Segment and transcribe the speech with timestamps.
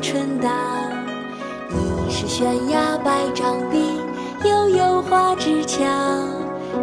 [0.00, 0.52] 春荡。
[1.70, 3.98] 疑是悬崖百丈冰，
[4.44, 5.82] 悠悠花枝俏。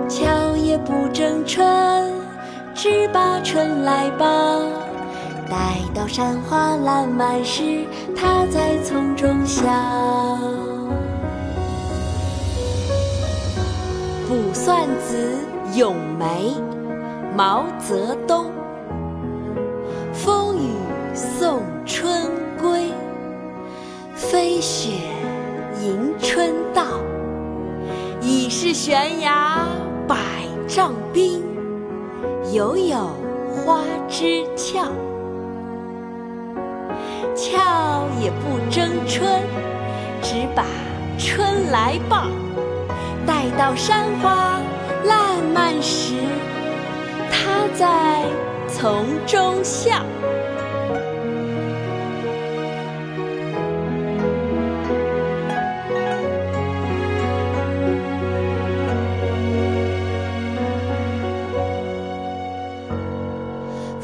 [0.10, 2.12] 俏也不争春，
[2.74, 4.26] 只把春来报。
[5.50, 7.86] 待到山花烂漫时，
[8.16, 9.64] 他在丛中笑。
[14.28, 15.36] 《卜算子·
[15.78, 16.56] 咏梅》
[17.36, 18.46] 毛泽东。
[20.14, 20.72] 风雨
[24.62, 24.92] 雪
[25.84, 26.84] 迎春到。
[28.22, 29.66] 已是悬崖
[30.08, 30.16] 百
[30.68, 31.44] 丈冰，
[32.54, 33.10] 犹有
[33.50, 34.88] 花枝俏。
[37.36, 39.42] 俏也不争春，
[40.22, 40.64] 只把
[41.18, 42.28] 春来报。
[43.26, 44.62] 待到山花
[45.06, 46.14] 烂漫时，
[47.32, 48.24] 他在
[48.68, 49.96] 丛中笑。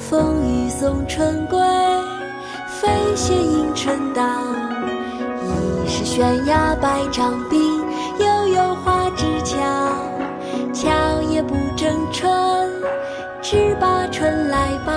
[0.10, 1.60] 风雨送春归，
[2.66, 4.24] 飞雪迎春到。
[5.44, 7.60] 疑是悬崖百丈冰，
[8.18, 9.58] 犹有花枝俏。
[10.72, 12.72] 俏也不争春，
[13.42, 14.94] 只把春来报。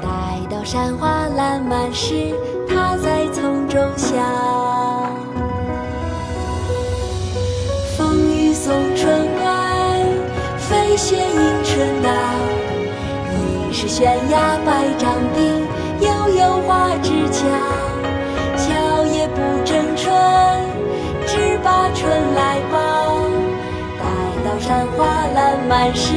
[0.00, 2.32] 待到山花烂漫时，
[2.68, 4.14] 他在丛中笑。
[7.98, 9.44] 风雨送春归，
[10.58, 12.59] 飞雪迎春到。
[13.70, 15.64] 已是悬崖百丈冰，
[16.00, 17.46] 犹有花枝俏。
[18.56, 20.12] 俏也不争春，
[21.24, 23.30] 只把春来报。
[24.00, 24.04] 待
[24.44, 26.14] 到山花烂漫时，